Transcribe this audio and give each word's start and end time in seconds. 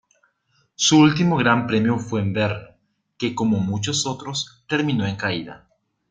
Su 0.73 0.97
último 0.97 1.37
Gran 1.37 1.67
Premio 1.67 1.99
fue 1.99 2.21
en 2.21 2.33
Brno, 2.33 2.55
que 3.19 3.35
como 3.35 3.59
muchos 3.59 4.07
otros, 4.07 4.63
terminó 4.67 5.05
en 5.05 5.15
caída. 5.15 5.69